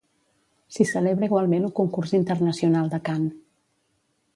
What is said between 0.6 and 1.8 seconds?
S'hi celebra igualment un